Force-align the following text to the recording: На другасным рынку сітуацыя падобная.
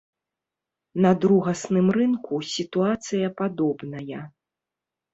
На 1.07 1.11
другасным 1.25 1.87
рынку 1.99 2.35
сітуацыя 2.55 3.27
падобная. 3.45 4.21